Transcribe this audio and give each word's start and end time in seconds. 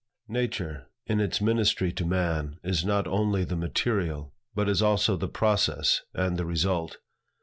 Nature, 0.33 0.87
in 1.05 1.19
its 1.19 1.39
ministry 1.39 1.91
to 1.93 2.03
man, 2.05 2.59
is 2.63 2.83
not 2.83 3.05
only 3.05 3.43
the 3.43 3.55
material, 3.55 4.33
but 4.55 4.67
is 4.67 4.81
also 4.81 5.15
the 5.15 5.27
process 5.27 6.01
and 6.15 6.37
the 6.37 6.45
result. 6.47 6.97